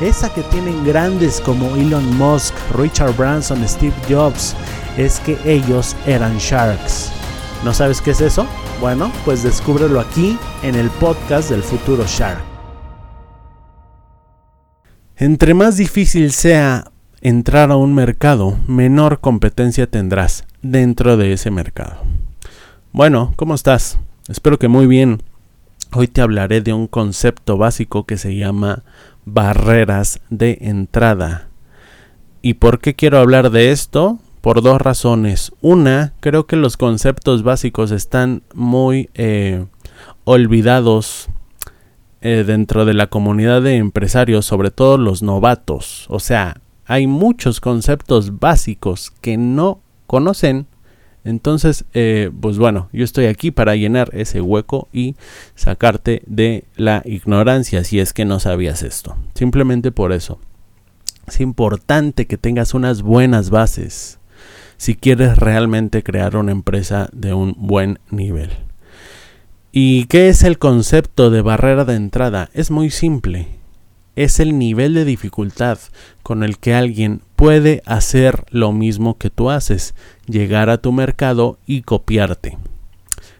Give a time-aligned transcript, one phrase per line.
[0.00, 4.56] esa que tienen grandes como Elon Musk, Richard Branson, Steve Jobs,
[4.96, 7.12] es que ellos eran sharks.
[7.64, 8.46] ¿No sabes qué es eso?
[8.80, 12.42] Bueno, pues descúbrelo aquí en el podcast del futuro Shark.
[15.16, 21.98] Entre más difícil sea entrar a un mercado, menor competencia tendrás dentro de ese mercado.
[22.92, 23.98] Bueno, ¿cómo estás?
[24.28, 25.22] Espero que muy bien.
[25.92, 28.84] Hoy te hablaré de un concepto básico que se llama
[29.24, 31.48] barreras de entrada.
[32.42, 34.20] ¿Y por qué quiero hablar de esto?
[34.40, 35.50] Por dos razones.
[35.60, 39.66] Una, creo que los conceptos básicos están muy eh,
[40.22, 41.28] olvidados
[42.20, 46.06] eh, dentro de la comunidad de empresarios, sobre todo los novatos.
[46.08, 50.68] O sea, hay muchos conceptos básicos que no conocen
[51.24, 55.16] entonces, eh, pues bueno, yo estoy aquí para llenar ese hueco y
[55.54, 59.16] sacarte de la ignorancia si es que no sabías esto.
[59.34, 60.38] Simplemente por eso.
[61.26, 64.18] Es importante que tengas unas buenas bases
[64.78, 68.50] si quieres realmente crear una empresa de un buen nivel.
[69.72, 72.48] ¿Y qué es el concepto de barrera de entrada?
[72.54, 73.60] Es muy simple
[74.16, 75.78] es el nivel de dificultad
[76.22, 79.94] con el que alguien puede hacer lo mismo que tú haces,
[80.30, 82.58] llegar a tu mercado y copiarte.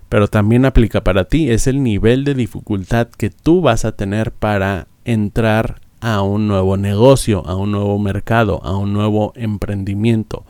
[0.08, 4.32] Pero también aplica para ti, es el nivel de dificultad que tú vas a tener
[4.32, 10.44] para entrar a un nuevo negocio, a un nuevo mercado, a un nuevo emprendimiento.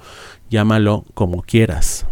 [0.48, 2.06] Llámalo como quieras.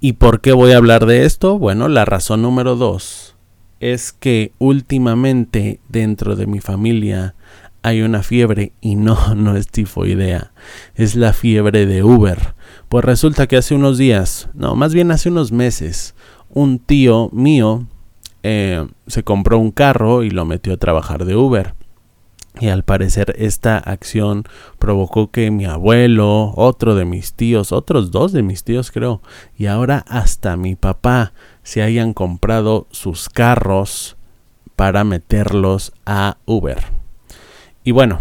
[0.00, 1.58] ¿Y por qué voy a hablar de esto?
[1.58, 3.34] Bueno, la razón número dos
[3.80, 7.34] es que últimamente dentro de mi familia
[7.82, 10.52] hay una fiebre y no, no es tifoidea,
[10.94, 12.54] es la fiebre de Uber.
[12.88, 16.14] Pues resulta que hace unos días, no, más bien hace unos meses,
[16.48, 17.86] un tío mío
[18.42, 21.74] eh, se compró un carro y lo metió a trabajar de Uber.
[22.60, 24.44] Y al parecer esta acción
[24.78, 29.20] provocó que mi abuelo, otro de mis tíos, otros dos de mis tíos creo,
[29.54, 34.16] y ahora hasta mi papá se hayan comprado sus carros
[34.76, 36.78] para meterlos a Uber.
[37.84, 38.18] Y bueno,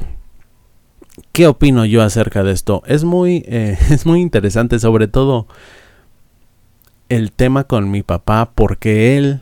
[1.32, 2.84] ¿qué opino yo acerca de esto?
[2.86, 5.48] Es muy, eh, es muy interesante, sobre todo
[7.10, 9.42] el tema con mi papá, porque él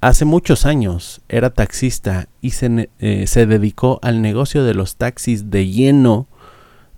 [0.00, 5.50] hace muchos años era taxista y se, eh, se dedicó al negocio de los taxis
[5.50, 6.26] de lleno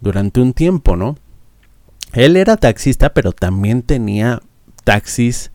[0.00, 1.16] durante un tiempo, ¿no?
[2.12, 4.42] Él era taxista, pero también tenía
[4.84, 5.50] taxis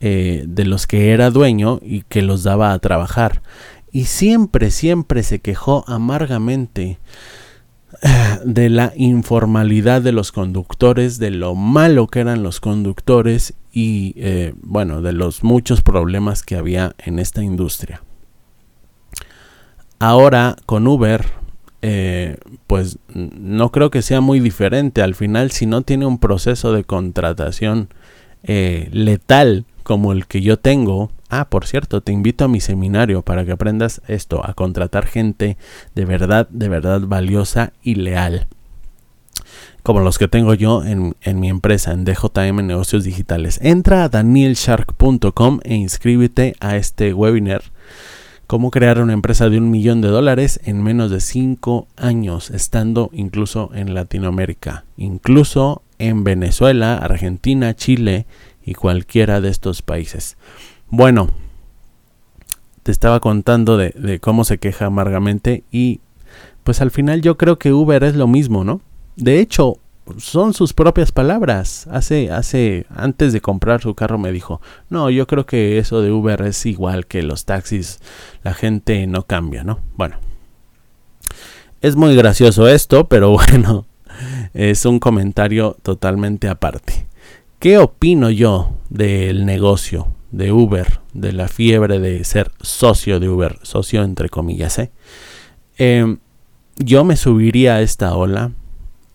[0.00, 3.42] eh, de los que era dueño y que los daba a trabajar.
[3.92, 6.98] Y siempre, siempre se quejó amargamente
[8.44, 14.54] de la informalidad de los conductores, de lo malo que eran los conductores y eh,
[14.62, 18.02] bueno, de los muchos problemas que había en esta industria.
[19.98, 21.24] Ahora con Uber,
[22.66, 25.02] pues no creo que sea muy diferente.
[25.02, 27.88] Al final, si no tiene un proceso de contratación
[28.42, 31.12] letal como el que yo tengo.
[31.28, 35.56] Ah, por cierto, te invito a mi seminario para que aprendas esto, a contratar gente
[35.94, 38.48] de verdad, de verdad valiosa y leal.
[39.84, 43.60] Como los que tengo yo en, mi empresa, en DJM Negocios Digitales.
[43.62, 47.62] Entra a danielshark.com e inscríbete a este webinar.
[48.48, 53.10] Cómo crear una empresa de un millón de dólares en menos de cinco años, estando
[53.12, 58.26] incluso en Latinoamérica, incluso en Venezuela, Argentina, Chile
[58.66, 60.36] y cualquiera de estos países.
[60.90, 61.30] Bueno,
[62.82, 66.00] te estaba contando de, cómo se queja amargamente y
[66.64, 68.80] pues al final yo creo que Uber es lo mismo, ¿no?
[69.14, 69.78] De hecho,
[70.18, 71.88] son sus propias palabras.
[71.90, 74.60] Hace, hace, antes de comprar su carro me dijo,
[74.90, 78.00] no, yo creo que eso de Uber es igual que los taxis,
[78.42, 79.80] la gente no cambia, ¿no?
[79.96, 80.16] Bueno,
[81.80, 83.86] Es muy gracioso esto, pero bueno,
[84.54, 87.05] es un comentario totalmente aparte.
[87.58, 93.58] ¿Qué opino yo del negocio de Uber, de la fiebre de ser socio de Uber,
[93.62, 94.78] socio entre comillas?
[94.78, 94.92] ¿eh?
[95.78, 96.18] Em,
[96.76, 98.52] yo me subiría a esta ola,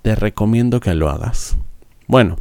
[0.01, 1.55] te recomiendo que lo hagas.
[2.07, 2.37] Bueno,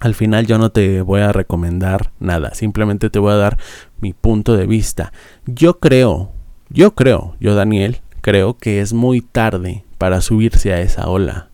[0.00, 3.58] al final yo no te voy a recomendar nada, simplemente te voy a dar
[4.00, 5.12] mi punto de vista.
[5.46, 6.32] Yo creo,
[6.68, 11.50] yo creo, yo Daniel, creo que es muy tarde para subirse a esa ola.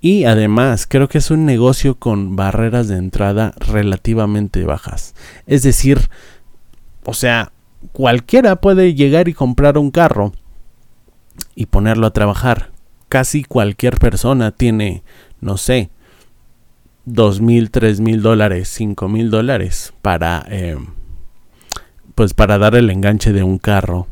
[0.00, 5.14] Y además creo que es un negocio con barreras de entrada relativamente bajas.
[5.46, 6.08] Es decir,
[7.04, 7.52] o sea,
[7.92, 10.32] cualquiera puede llegar y comprar un carro
[11.54, 12.70] y ponerlo a trabajar.
[13.08, 15.02] Casi cualquier persona tiene,
[15.40, 15.90] no sé,
[17.04, 20.76] dos mil, tres mil dólares, cinco mil dólares para, eh,
[22.14, 24.06] pues para dar el enganche de un carro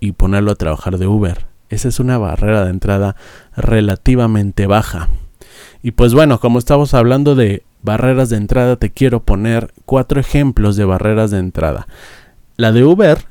[0.00, 1.53] y ponerlo a trabajar de Uber.
[1.68, 3.16] Esa es una barrera de entrada
[3.56, 5.08] relativamente baja.
[5.82, 10.76] Y pues bueno, como estamos hablando de barreras de entrada, te quiero poner cuatro ejemplos
[10.76, 11.86] de barreras de entrada.
[12.56, 13.26] La de Uber,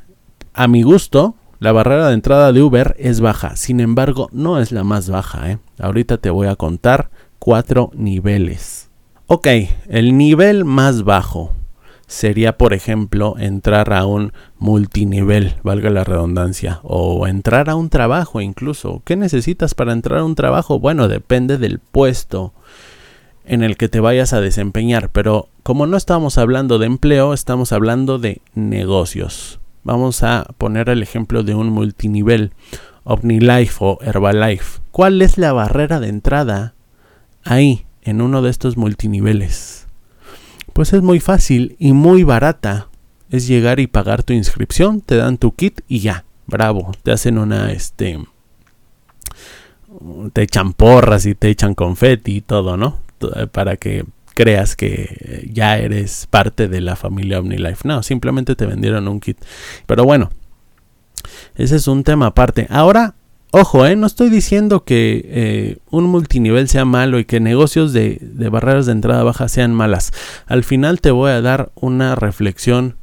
[0.53, 3.56] a mi gusto, la barrera de entrada de Uber es baja.
[3.56, 5.50] Sin embargo, no es la más baja.
[5.51, 5.59] ¿eh?
[5.79, 7.09] Ahorita te voy a contar
[7.39, 8.89] cuatro niveles.
[9.27, 9.47] Ok,
[9.88, 11.53] el nivel más bajo
[12.13, 18.39] sería, por ejemplo, entrar a un multinivel, valga la redundancia, o entrar a un trabajo
[18.39, 19.01] incluso.
[19.04, 20.80] ¿Qué necesitas para entrar a un trabajo?
[20.80, 22.54] Bueno, depende del puesto
[23.45, 27.71] en el que te vayas a desempeñar, pero como no estamos hablando de empleo, estamos
[27.71, 29.60] hablando de negocios.
[29.83, 32.51] Vamos a poner el ejemplo de un multinivel,
[33.06, 34.81] OmniLife o Herbalife.
[34.92, 36.75] ¿Cuál es la barrera de entrada
[37.44, 39.82] ahí, en uno de estos multiniveles?
[40.73, 42.89] Pues es muy fácil y muy barata.
[43.29, 47.37] Es llegar y pagar tu inscripción, te dan tu kit y ya, bravo, te hacen
[47.37, 48.19] una, este,
[50.33, 52.99] te echan porras y te echan confeti y todo, ¿no?
[53.35, 54.05] Eh, para que
[54.35, 57.87] creas que ya eres parte de la familia OmniLife.
[57.87, 59.37] No, simplemente te vendieron un kit.
[59.85, 60.31] Pero bueno,
[61.55, 62.67] ese es un tema aparte.
[62.69, 63.15] Ahora
[63.55, 68.19] Ojo, eh, no estoy diciendo que eh, un multinivel sea malo y que negocios de,
[68.51, 70.11] barreras de entrada baja sean malas.
[70.47, 72.95] Al final te voy a dar una reflexión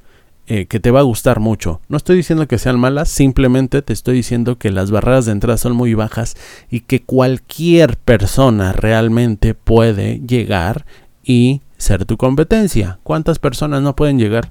[0.48, 1.80] eh, que te va a gustar mucho.
[1.88, 5.56] No estoy diciendo que sean malas, simplemente te estoy diciendo que las barreras de entrada
[5.56, 6.36] son muy bajas
[6.68, 10.84] y que cualquier persona realmente puede llegar
[11.22, 12.98] y ser tu competencia.
[13.04, 14.50] ¿Cuántas personas no pueden llegar?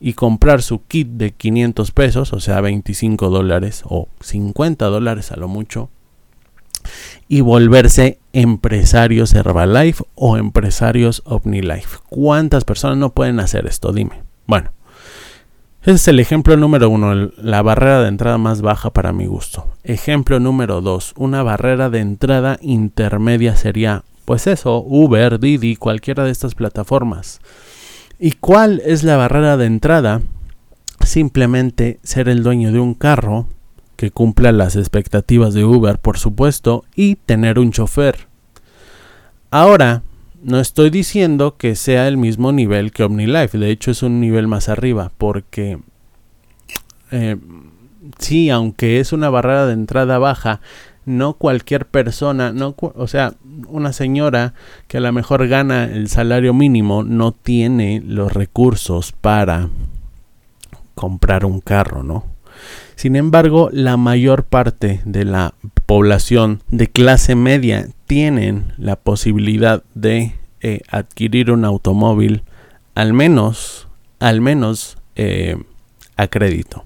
[0.00, 5.36] Y comprar su kit de 500 pesos, o sea, 25 dólares o 50 dólares a
[5.36, 5.90] lo mucho,
[7.28, 11.98] y volverse empresarios Herbalife o empresarios OmniLife.
[12.08, 13.92] ¿Cuántas personas no pueden hacer esto?
[13.92, 14.22] Dime.
[14.46, 14.72] Bueno,
[15.82, 19.66] ese es el ejemplo número uno, la barrera de entrada más baja para mi gusto.
[19.82, 26.32] Ejemplo número dos, una barrera de entrada intermedia sería, pues eso, Uber, Didi, cualquiera de
[26.32, 27.40] estas plataformas.
[28.22, 30.20] ¿Y cuál es la barrera de entrada?
[31.02, 33.48] Simplemente ser el dueño de un carro
[33.96, 38.28] que cumpla las expectativas de Uber, por supuesto, y tener un chofer.
[39.50, 40.02] Ahora,
[40.42, 44.48] no estoy diciendo que sea el mismo nivel que OmniLife, de hecho es un nivel
[44.48, 45.78] más arriba, porque
[47.10, 47.36] eh,
[48.18, 50.60] sí, aunque es una barrera de entrada baja,
[51.04, 53.34] no cualquier persona, no, o sea,
[53.68, 54.54] una señora
[54.86, 59.68] que a lo mejor gana el salario mínimo no tiene los recursos para
[60.94, 62.24] comprar un carro, ¿no?
[62.94, 65.54] Sin embargo, la mayor parte de la
[65.86, 72.42] población de clase media tienen la posibilidad de eh, adquirir un automóvil
[72.94, 73.88] al menos,
[74.18, 75.56] al menos eh,
[76.16, 76.84] a crédito.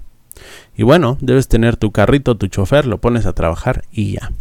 [0.76, 4.32] Y bueno, debes tener tu carrito, tu chofer, lo pones a trabajar y ya.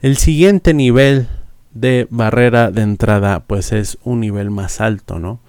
[0.00, 1.28] El siguiente nivel
[1.72, 5.40] de barrera de entrada pues es un nivel más alto, ¿no?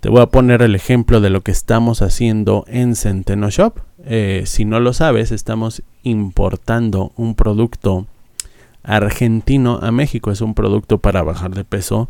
[0.00, 3.78] Te voy a poner el ejemplo de lo que estamos haciendo en Centeno Shop.
[4.04, 8.08] Eh, si no lo sabes, estamos importando un producto
[8.82, 10.32] argentino a México.
[10.32, 12.08] Es un producto para bajar de peso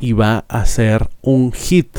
[0.00, 1.98] y va a ser un hit.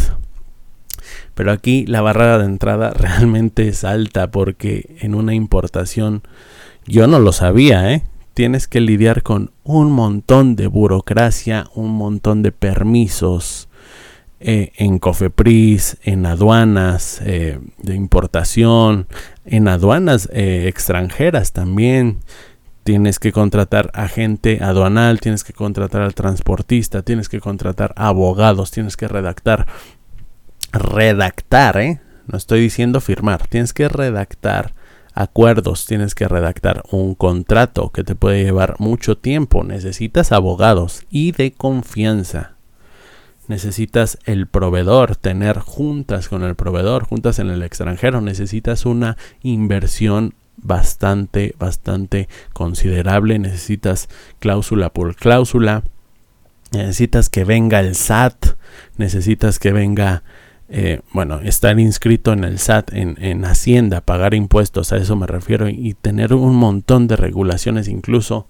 [1.39, 6.21] Pero aquí la barrera de entrada realmente es alta porque en una importación
[6.85, 8.03] yo no lo sabía, ¿eh?
[8.33, 13.69] Tienes que lidiar con un montón de burocracia, un montón de permisos
[14.41, 19.07] eh, en Cofepris, en aduanas eh, de importación,
[19.45, 22.17] en aduanas eh, extranjeras también.
[22.83, 28.97] Tienes que contratar agente aduanal, tienes que contratar al transportista, tienes que contratar abogados, tienes
[28.97, 29.67] que redactar
[30.71, 32.01] redactar, ¿eh?
[32.27, 34.73] No estoy diciendo firmar, tienes que redactar
[35.13, 39.63] acuerdos, tienes que redactar un contrato que te puede llevar mucho tiempo.
[39.63, 42.53] Necesitas abogados y de confianza.
[43.47, 48.21] Necesitas el proveedor, tener juntas con el proveedor, juntas en el extranjero.
[48.21, 53.39] Necesitas una inversión bastante, bastante considerable.
[53.39, 54.07] Necesitas
[54.39, 55.83] cláusula por cláusula.
[56.71, 58.55] Necesitas que venga el SAT.
[58.97, 60.23] Necesitas que venga
[60.71, 65.67] eh, bueno, estar inscrito en el SAT, en, Hacienda, pagar impuestos, a eso me refiero,
[65.67, 68.47] y tener un montón de regulaciones, incluso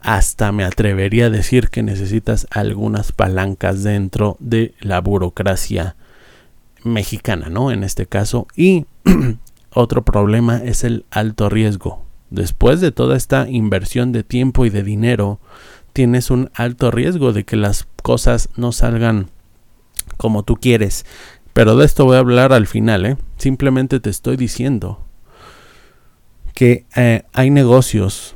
[0.00, 5.96] hasta me atrevería a decir que necesitas algunas palancas dentro de la burocracia
[6.82, 7.70] mexicana, ¿no?
[7.70, 8.46] En este caso.
[8.56, 8.86] Y
[9.74, 12.06] otro problema es el alto riesgo.
[12.30, 15.40] Después de toda esta inversión de tiempo y de dinero,
[15.92, 19.28] tienes un alto riesgo de que las cosas no salgan
[20.16, 21.04] como tú quieres.
[21.60, 23.16] Pero de esto voy a hablar al final, ¿eh?
[23.36, 25.04] Simplemente te estoy diciendo
[26.54, 28.34] que eh, hay negocios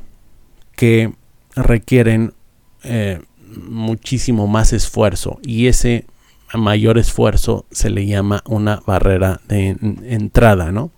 [0.75, 1.11] que
[1.55, 2.35] requieren
[2.83, 3.23] eh,
[3.67, 6.05] muchísimo más esfuerzo y ese
[6.53, 10.91] mayor esfuerzo se le llama una barrera de entrada, ¿no?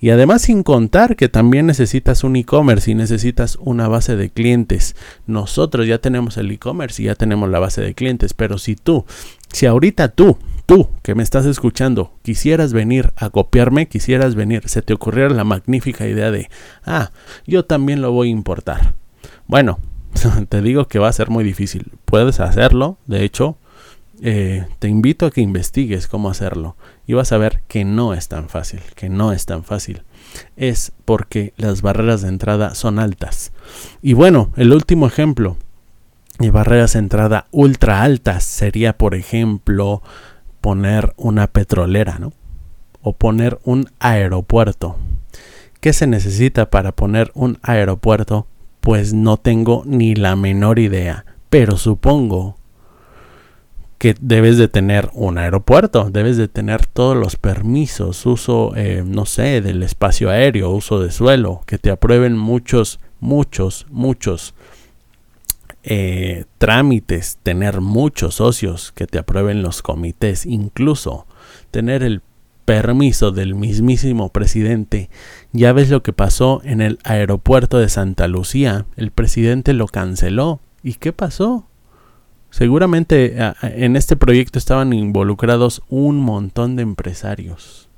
[0.00, 4.94] Y además sin contar que también necesitas un e-commerce y necesitas una base de clientes.
[5.26, 9.04] Nosotros ya tenemos el e-commerce y ya tenemos la base de clientes, pero si tú,
[9.52, 14.82] si ahorita tú, tú que me estás escuchando, quisieras venir a copiarme, quisieras venir, se
[14.82, 16.48] te ocurriera la magnífica idea de,
[16.84, 17.10] ah,
[17.46, 18.94] yo también lo voy a importar.
[19.46, 19.78] Bueno,
[20.48, 21.92] te digo que va a ser muy difícil.
[22.04, 23.56] Puedes hacerlo, de hecho,
[24.22, 28.28] eh, te invito a que investigues cómo hacerlo y vas a ver que no es
[28.28, 30.02] tan fácil, que no es tan fácil.
[30.56, 33.52] Es porque las barreras de entrada son altas.
[34.02, 35.56] Y bueno, el último ejemplo
[36.38, 40.02] de barreras de entrada ultra altas sería, por ejemplo,
[40.64, 42.32] poner una petrolera, ¿no?
[43.02, 44.96] O poner un aeropuerto.
[45.80, 48.46] ¿Qué se necesita para poner un aeropuerto?
[48.80, 52.56] Pues no tengo ni la menor idea, pero supongo
[53.98, 59.26] que debes de tener un aeropuerto, debes de tener todos los permisos, uso, eh, no
[59.26, 64.54] sé, del espacio aéreo, uso de suelo, que te aprueben muchos, muchos, muchos
[65.84, 71.26] eh, trámites, tener muchos socios que te aprueben los comités, incluso
[71.70, 72.22] tener el
[72.64, 75.10] permiso del mismísimo presidente.
[75.52, 78.86] Ya ves lo que pasó en el aeropuerto de Santa Lucía.
[78.96, 80.60] El presidente lo canceló.
[80.82, 81.66] ¿Y qué pasó?
[82.50, 87.88] Seguramente en este proyecto estaban involucrados un montón de empresarios.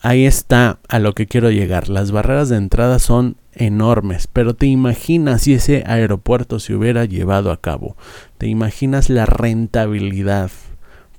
[0.00, 1.88] Ahí está a lo que quiero llegar.
[1.88, 7.50] Las barreras de entrada son enormes, pero te imaginas si ese aeropuerto se hubiera llevado
[7.50, 7.96] a cabo.
[8.38, 10.50] Te imaginas la rentabilidad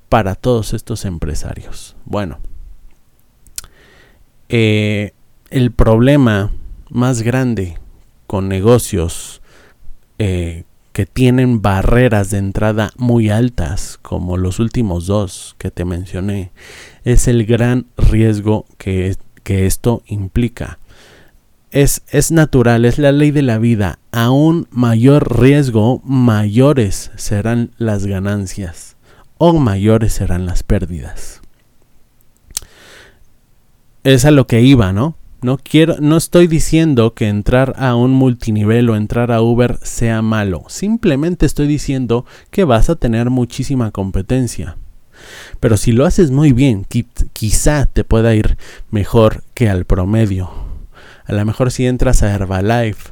[0.08, 1.96] para todos estos empresarios.
[2.04, 2.38] Bueno,
[4.48, 5.12] eh,
[5.50, 6.52] el problema
[6.90, 7.78] más grande
[8.26, 9.42] con negocios
[10.18, 16.52] eh, que tienen barreras de entrada muy altas, como los últimos dos que te mencioné,
[17.04, 20.78] es el gran riesgo que, que esto implica.
[21.72, 23.98] Es, natural, es la ley de la vida.
[24.12, 28.96] A un mayor riesgo, mayores serán las ganancias
[29.36, 31.42] o mayores serán las pérdidas.
[34.04, 35.16] Es a lo que iba, ¿no?
[35.42, 40.22] No quiero, no estoy diciendo que entrar a un multinivel o entrar a Uber sea
[40.22, 40.64] malo.
[40.68, 44.76] Simplemente estoy diciendo que vas a tener muchísima competencia.
[45.60, 46.86] Pero si lo haces muy bien,
[47.32, 48.56] quizá te pueda ir
[48.90, 50.65] mejor que al promedio.
[51.26, 53.10] A lo mejor si entras a Herbalife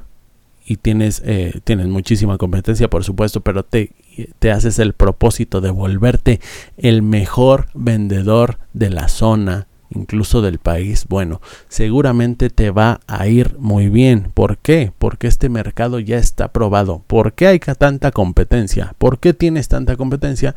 [0.67, 3.93] y tienes, eh, tienes muchísima competencia, por supuesto, pero te,
[4.39, 6.41] te haces el propósito de volverte
[6.77, 13.57] el mejor vendedor de la zona incluso del país, bueno, seguramente te va a ir
[13.59, 14.31] muy bien.
[14.35, 14.93] ¿Por qué?
[14.99, 17.03] Porque este mercado ya está probado.
[17.07, 18.95] ¿Por qué hay tanta competencia?
[18.99, 20.55] ¿Por qué tienes tanta competencia?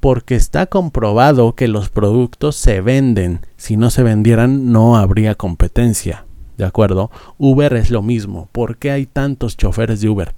[0.00, 3.40] Porque está comprobado que los productos se venden.
[3.56, 6.24] Si no se vendieran, no habría competencia.
[6.62, 7.10] ¿De acuerdo?
[7.38, 8.48] Uber es lo mismo.
[8.52, 10.32] ¿Por qué hay tantos choferes de Uber?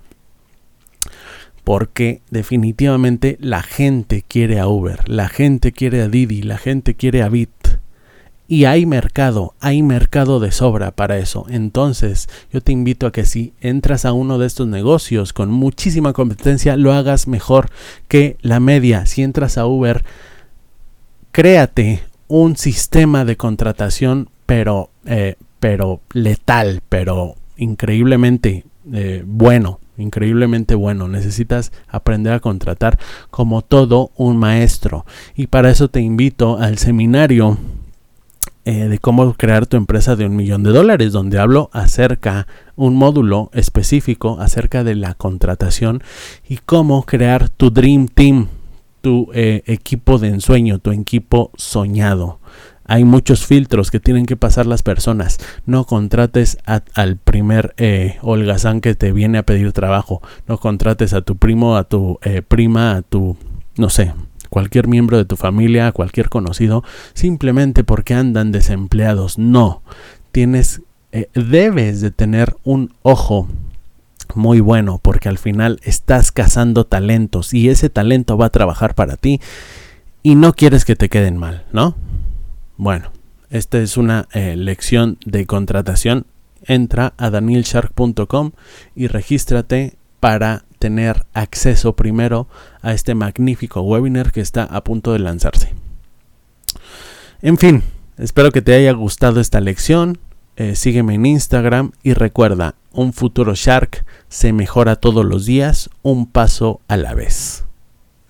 [1.65, 7.23] Porque definitivamente la gente quiere a Uber, la gente quiere a Didi, la gente quiere
[7.23, 7.51] a Bit
[8.49, 11.45] y hay mercado, hay mercado de sobra para eso.
[11.51, 16.15] Entonces, yo te invito a que si entras a uno de estos negocios con muchísima
[16.15, 17.69] competencia, lo hagas mejor
[18.09, 19.05] que la media.
[19.05, 20.03] Si entras a Uber,
[21.33, 31.09] créate un sistema de contratación, pero, eh, pero letal, pero increíblemente eh, bueno increíblemente bueno.
[31.09, 32.99] Necesitas aprender a contratar
[33.31, 35.07] como todo un maestro.
[35.35, 37.57] Y para eso te invito al seminario
[38.67, 42.95] eh, de cómo crear tu empresa de un millón de dólares, donde hablo acerca un
[42.97, 46.03] módulo específico acerca de la contratación
[46.47, 48.49] y cómo crear tu Dream Team,
[49.01, 52.39] tu eh, equipo de ensueño, tu equipo soñado.
[52.87, 55.39] Hay muchos filtros que tienen que pasar las personas.
[55.67, 60.21] No contrates al primer eh, holgazán que te viene a pedir trabajo.
[60.47, 63.37] No contrates a tu primo, a tu eh, prima, a tu,
[63.77, 64.13] no sé,
[64.51, 69.39] cualquier miembro de tu familia, a cualquier conocido, simplemente porque andan desempleados.
[69.39, 69.83] No.
[70.31, 73.49] Tienes, eh, debes de tener un ojo
[74.35, 79.17] muy bueno porque al final estás cazando talentos y ese talento va a trabajar para
[79.17, 79.41] ti
[80.23, 81.95] y no quieres que te queden mal, ¿no?
[82.77, 83.11] Bueno,
[83.51, 86.27] esta es una eh, lección de contratación.
[86.63, 88.53] Entra a danielshark.com
[88.97, 92.49] y regístrate para tener acceso primero
[92.83, 95.73] a este magnífico webinar que está a punto de lanzarse.
[97.43, 97.83] En fin,
[98.19, 100.19] espero que te haya gustado esta lección.
[100.57, 106.27] Eh, sígueme en Instagram y recuerda, un futuro Shark se mejora todos los días, un
[106.27, 107.65] paso a la vez.